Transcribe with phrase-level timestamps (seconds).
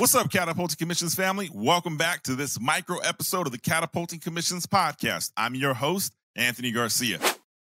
[0.00, 1.50] What's up, Catapulting Commissions family?
[1.52, 5.30] Welcome back to this micro episode of the Catapulting Commissions podcast.
[5.36, 7.18] I'm your host, Anthony Garcia.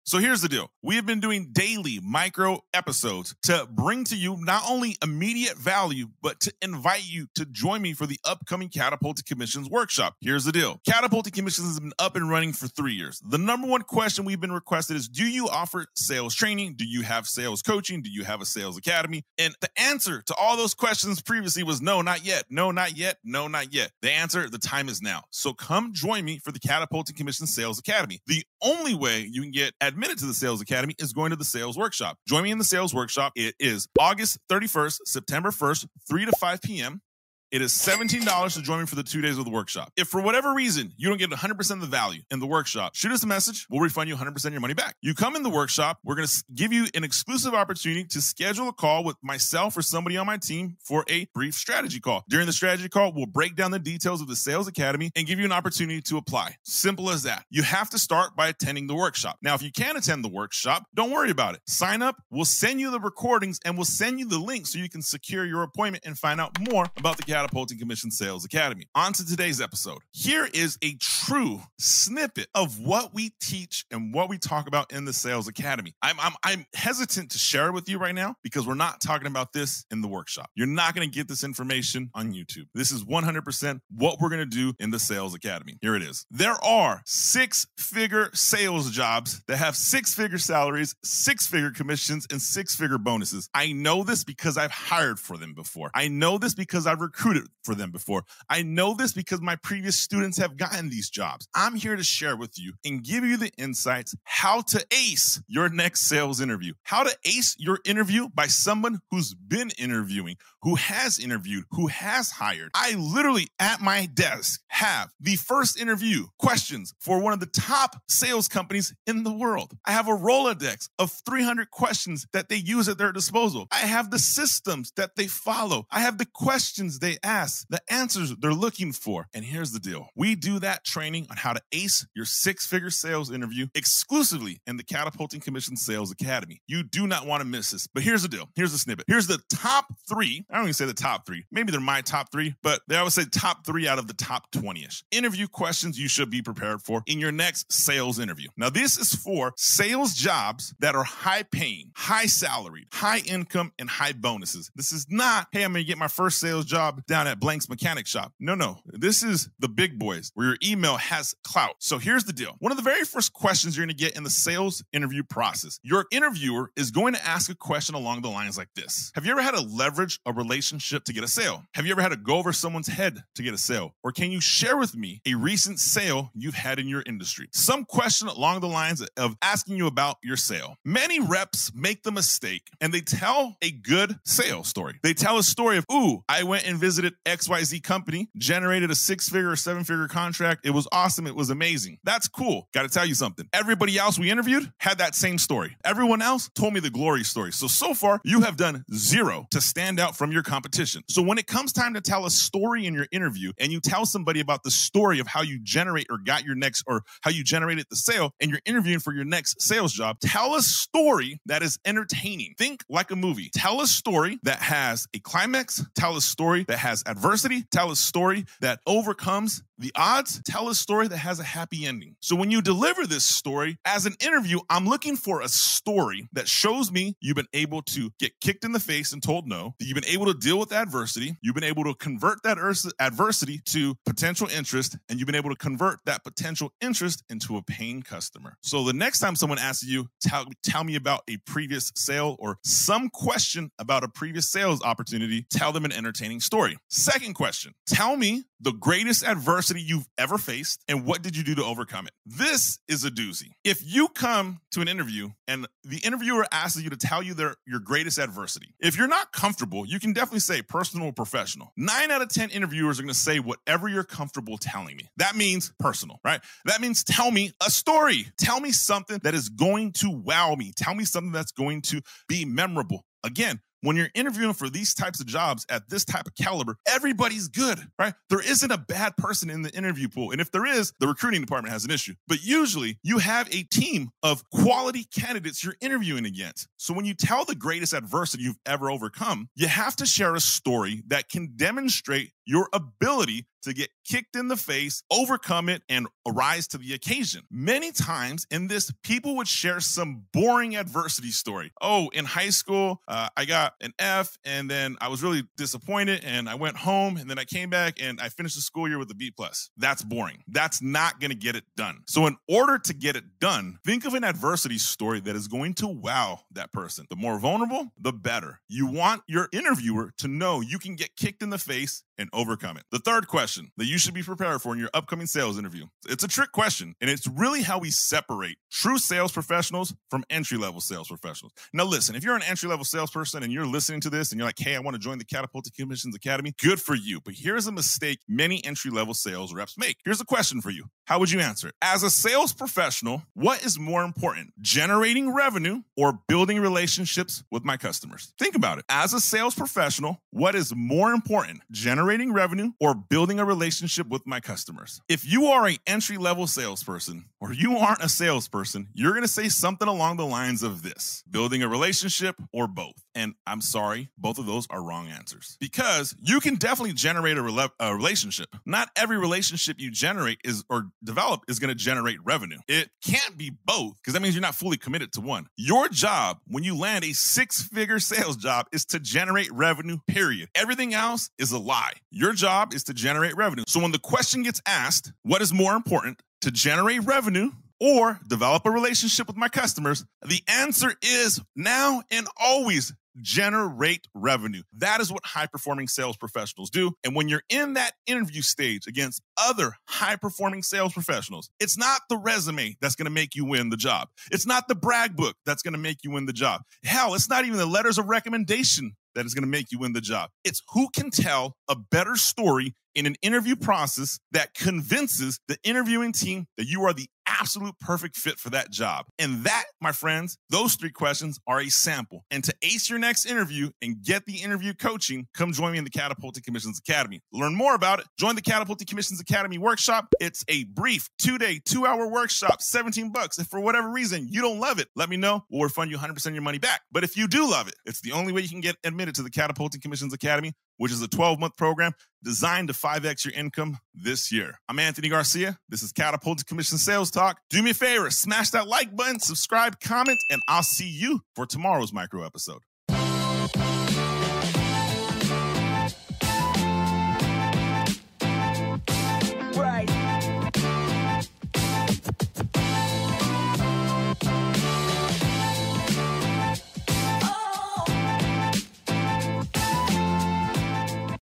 [0.08, 0.72] So here's the deal.
[0.82, 6.08] We have been doing daily micro episodes to bring to you not only immediate value,
[6.22, 10.16] but to invite you to join me for the upcoming Catapulting Commissions workshop.
[10.22, 10.80] Here's the deal.
[10.88, 13.20] Catapulting Commissions has been up and running for three years.
[13.20, 16.76] The number one question we've been requested is, do you offer sales training?
[16.78, 18.02] Do you have sales coaching?
[18.02, 19.26] Do you have a sales academy?
[19.38, 22.46] And the answer to all those questions previously was no, not yet.
[22.50, 23.18] No, not yet.
[23.26, 23.92] No, not yet.
[24.02, 25.24] The answer, the time is now.
[25.32, 28.22] So come join me for the Catapulting Commissions Sales Academy.
[28.26, 31.44] The only way you can get admitted to the Sales Academy is going to the
[31.44, 32.20] Sales Workshop.
[32.28, 33.34] Join me in the Sales Workshop.
[33.36, 37.02] It is August 31st, September 1st, 3 to 5 p.m.
[37.50, 39.94] It is $17 to join me for the two days of the workshop.
[39.96, 43.14] If for whatever reason you don't get 100% of the value in the workshop, shoot
[43.14, 43.66] us a message.
[43.70, 44.98] We'll refund you 100% of your money back.
[45.02, 48.68] You come in the workshop, we're going to give you an exclusive opportunity to schedule
[48.68, 52.26] a call with myself or somebody on my team for a brief strategy call.
[52.28, 55.40] During the strategy call, we'll break down the details of the Sales Academy and give
[55.40, 56.58] you an opportunity to apply.
[56.64, 57.46] Simple as that.
[57.50, 59.38] You have to start by attending the workshop.
[59.42, 61.62] Now, if you can't attend the workshop, don't worry about it.
[61.66, 62.18] Sign up.
[62.30, 65.46] We'll send you the recordings and we'll send you the link so you can secure
[65.46, 68.88] your appointment and find out more about the Catapulting Commission Sales Academy.
[68.96, 70.00] On to today's episode.
[70.12, 75.06] Here is a true snippet of what we teach and what we talk about in
[75.06, 75.94] the Sales Academy.
[76.02, 79.28] I'm, I'm, I'm hesitant to share it with you right now because we're not talking
[79.28, 80.50] about this in the workshop.
[80.56, 82.70] You're not going to get this information on YouTube.
[82.74, 85.78] This is 100% what we're going to do in the Sales Academy.
[85.80, 86.26] Here it is.
[86.32, 92.42] There are six figure sales jobs that have six figure salaries, six figure commissions, and
[92.42, 93.48] six figure bonuses.
[93.54, 95.92] I know this because I've hired for them before.
[95.94, 97.27] I know this because I've recruited
[97.64, 98.24] for them before.
[98.50, 101.48] I know this because my previous students have gotten these jobs.
[101.54, 105.68] I'm here to share with you and give you the insights how to ace your
[105.70, 111.20] next sales interview, how to ace your interview by someone who's been interviewing, who has
[111.20, 112.72] interviewed, who has hired.
[112.74, 117.98] I literally at my desk have the first interview questions for one of the top
[118.08, 119.74] sales companies in the world.
[119.86, 123.68] I have a Rolodex of 300 questions that they use at their disposal.
[123.72, 125.86] I have the systems that they follow.
[125.92, 129.28] I have the questions they ask, the answers they're looking for.
[129.34, 132.90] And here's the deal we do that training on how to ace your six figure
[132.90, 136.62] sales interview exclusively in the Catapulting Commission Sales Academy.
[136.68, 137.88] You do not want to miss this.
[137.88, 139.06] But here's the deal here's the snippet.
[139.08, 140.46] Here's the top three.
[140.50, 141.46] I don't even say the top three.
[141.52, 144.50] Maybe they're my top three, but they always say top three out of the top
[144.52, 145.04] 20 ish.
[145.12, 148.48] Interview questions you should be prepared for in your next sales interview.
[148.58, 153.90] Now, this is for sales jobs that are high paying, high salaried, high income, and
[153.90, 154.72] high bonuses.
[154.76, 157.70] This is not, hey, I'm going to get my first sales job down at Blank's
[157.70, 158.34] Mechanic Shop.
[158.40, 158.80] No, no.
[158.86, 161.76] This is the big boys where your email has clout.
[161.80, 162.56] So here's the deal.
[162.60, 165.80] One of the very first questions you're going to get in the sales interview process,
[165.84, 169.32] your interviewer is going to ask a question along the lines like this Have you
[169.32, 171.64] ever had to leverage a relationship to get a sale?
[171.74, 173.96] Have you ever had to go over someone's head to get a sale?
[174.04, 177.48] Or can you share with me a recent sale you've had in your industry?
[177.54, 180.76] Some question along the lines of asking you about your sale.
[180.84, 185.00] Many reps make the mistake and they tell a good sales story.
[185.04, 189.30] They tell a story of, ooh, I went and visited XYZ company, generated a six
[189.30, 190.66] figure or seven figure contract.
[190.66, 191.28] It was awesome.
[191.28, 192.00] It was amazing.
[192.04, 192.68] That's cool.
[192.74, 193.48] Got to tell you something.
[193.54, 195.76] Everybody else we interviewed had that same story.
[195.84, 197.52] Everyone else told me the glory story.
[197.52, 201.04] So, so far, you have done zero to stand out from your competition.
[201.10, 204.06] So, when it comes time to tell a story in your interview and you tell
[204.06, 207.44] somebody about the story of how you generate or got your next or how you
[207.44, 211.62] generated the sale and you're interviewing for your next sales job, tell a story that
[211.62, 212.54] is entertaining.
[212.58, 213.50] Think like a movie.
[213.54, 217.96] Tell a story that has a climax, tell a story that has adversity, tell a
[217.96, 222.16] story that overcomes the odds, tell a story that has a happy ending.
[222.20, 226.48] So when you deliver this story as an interview, I'm looking for a story that
[226.48, 229.86] shows me you've been able to get kicked in the face and told no, that
[229.86, 232.58] you've been able to deal with adversity, you've been able to convert that
[233.00, 237.62] adversity to potential interest, and you've been able to convert that potential interest into a
[237.62, 238.58] paying customer.
[238.62, 242.58] So the next time someone asks you, tell, tell me about a previous sale or
[242.64, 246.78] some question about a previous sales opportunity, tell them an entertaining story.
[246.90, 251.56] Second question, tell me the greatest adversity you've ever faced and what did you do
[251.56, 252.14] to overcome it?
[252.26, 253.52] This is a doozy.
[253.64, 257.56] If you come to an interview and the interviewer asks you to tell you their
[257.66, 261.72] your greatest adversity, if you're not comfortable, you can definitely say personal or professional.
[261.78, 265.10] 9 out of 10 interviewers are going to say whatever you're comfortable telling me.
[265.18, 266.42] That means personal, right?
[266.66, 268.28] That means tell me a story.
[268.38, 270.74] Tell me something that is going to wow me.
[270.76, 273.04] Tell me something that's going to be memorable.
[273.24, 277.48] Again, when you're interviewing for these types of jobs at this type of caliber, everybody's
[277.48, 278.14] good, right?
[278.30, 280.32] There isn't a bad person in the interview pool.
[280.32, 282.14] And if there is, the recruiting department has an issue.
[282.28, 286.68] But usually you have a team of quality candidates you're interviewing against.
[286.78, 290.40] So when you tell the greatest adversity you've ever overcome, you have to share a
[290.40, 296.08] story that can demonstrate your ability to get kicked in the face, overcome it, and
[296.26, 297.42] arise to the occasion.
[297.52, 301.72] Many times in this, people would share some boring adversity story.
[301.82, 306.24] Oh, in high school, uh, I got an F, and then I was really disappointed,
[306.24, 309.00] and I went home, and then I came back, and I finished the school year
[309.00, 309.70] with a B plus.
[309.76, 310.44] That's boring.
[310.48, 312.04] That's not going to get it done.
[312.08, 315.74] So, in order to get it done, think of an adversity story that is going
[315.76, 317.06] to wow that person.
[317.10, 318.62] The more vulnerable, the better.
[318.70, 322.78] You want your interviewer to know you can get kicked in the face and overcome
[322.78, 322.84] it.
[322.92, 325.86] The third question that you should be prepared for in your upcoming sales interview.
[326.08, 330.58] It's a trick question, and it's really how we separate true sales professionals from entry
[330.58, 331.54] level sales professionals.
[331.74, 334.48] Now, listen, if you're an entry level salesperson and you're listening to this and you're
[334.48, 337.20] like, hey, I want to join the Catapulting Commissions Academy, good for you.
[337.20, 339.98] But here's a mistake many entry level sales reps make.
[340.06, 341.76] Here's a question for you How would you answer it?
[341.82, 347.78] As a sales professional, what is more important, generating revenue or building relationships with my
[347.78, 348.34] customers?
[348.38, 348.86] Think about it.
[348.90, 354.26] As a sales professional, what is more important, generating revenue or building a relationship with
[354.26, 355.02] my customers?
[355.08, 359.28] If you are an entry level salesperson or you aren't a salesperson, you're going to
[359.28, 363.04] say something along the lines of this building a relationship or both.
[363.18, 367.42] And I'm sorry, both of those are wrong answers because you can definitely generate a,
[367.42, 368.48] rela- a relationship.
[368.64, 372.60] Not every relationship you generate is or develop is going to generate revenue.
[372.68, 375.48] It can't be both because that means you're not fully committed to one.
[375.58, 380.50] Your job when you land a six figure sales job is to generate revenue, period.
[380.54, 381.94] Everything else is a lie.
[382.12, 383.64] Your job is to generate revenue.
[383.68, 387.50] So when the question gets asked, what is more important to generate revenue
[387.80, 390.06] or develop a relationship with my customers?
[390.26, 394.62] The answer is now and always generate revenue.
[394.78, 396.94] That is what high performing sales professionals do.
[397.04, 402.02] And when you're in that interview stage against other high performing sales professionals, it's not
[402.10, 404.10] the resume that's going to make you win the job.
[404.32, 406.62] It's not the brag book that's going to make you win the job.
[406.84, 409.94] Hell, it's not even the letters of recommendation that is going to make you win
[409.94, 410.30] the job.
[410.44, 416.12] It's who can tell a better story in an interview process that convinces the interviewing
[416.12, 417.08] team that you are the
[417.40, 419.06] absolute perfect fit for that job.
[419.20, 422.26] And that, my friends, those three questions are a sample.
[422.32, 425.84] And to ace your next interview and get the interview coaching, come join me in
[425.84, 427.22] the Catapulting Commissions Academy.
[427.32, 428.06] Learn more about it.
[428.20, 430.08] Join the Catapulting Commissions Academy workshop.
[430.20, 433.40] It's a brief two day, two hour workshop, 17 bucks.
[433.40, 435.46] If for whatever reason you don't love it, let me know.
[435.50, 436.82] We'll refund you 100% of your money back.
[436.92, 439.24] But if you do love it, it's the only way you can get admitted to
[439.24, 441.94] the Catapulting Commissions Academy which is a 12 month program
[442.24, 444.60] designed to 5x your income this year.
[444.70, 445.58] I'm Anthony Garcia.
[445.70, 447.40] This is Catapulting Commission Sales Talk.
[447.50, 451.46] Do me a favor, smash that like button, subscribe, comment, and I'll see you for
[451.46, 452.62] tomorrow's micro episode.